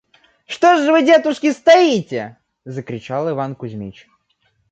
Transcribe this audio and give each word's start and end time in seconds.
«Что 0.47 0.77
ж 0.81 0.89
вы, 0.91 1.03
детушки, 1.05 1.51
стоите?– 1.51 2.39
закричал 2.65 3.29
Иван 3.29 3.53
Кузмич. 3.53 4.07